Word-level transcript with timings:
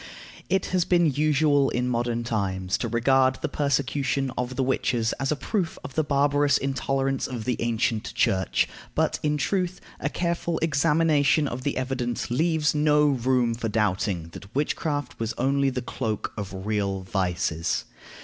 It 0.49 0.65
has 0.73 0.83
been 0.83 1.05
usual 1.13 1.69
in 1.69 1.87
modern 1.87 2.23
times 2.23 2.75
to 2.79 2.87
regard 2.87 3.35
the 3.35 3.47
persecution 3.47 4.31
of 4.35 4.55
the 4.55 4.63
witches 4.63 5.13
as 5.19 5.31
a 5.31 5.35
proof 5.35 5.77
of 5.83 5.93
the 5.93 6.03
barbarous 6.03 6.57
intolerance 6.57 7.27
of 7.27 7.45
the 7.45 7.55
ancient 7.61 8.11
Church; 8.15 8.67
but, 8.95 9.19
in 9.21 9.37
truth, 9.37 9.79
a 9.99 10.09
careful 10.09 10.57
examination 10.63 11.47
of 11.47 11.61
the 11.61 11.77
evidence 11.77 12.31
leaves 12.31 12.73
no 12.73 13.09
room 13.09 13.53
for 13.53 13.69
doubting 13.69 14.29
that 14.29 14.55
witchcraft 14.55 15.19
was 15.19 15.35
only 15.37 15.69
the 15.69 15.83
cloak 15.83 16.33
of 16.35 16.65
real 16.65 17.01
vices. 17.01 17.83